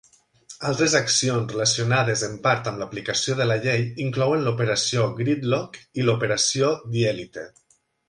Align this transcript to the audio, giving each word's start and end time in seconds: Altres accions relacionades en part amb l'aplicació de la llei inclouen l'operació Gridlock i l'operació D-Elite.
Altres 0.69 0.93
accions 0.99 1.53
relacionades 1.55 2.23
en 2.29 2.33
part 2.47 2.71
amb 2.73 2.81
l'aplicació 2.85 3.37
de 3.43 3.49
la 3.51 3.59
llei 3.67 3.87
inclouen 4.09 4.45
l'operació 4.49 5.07
Gridlock 5.23 5.81
i 6.03 6.09
l'operació 6.11 6.77
D-Elite. 6.99 7.51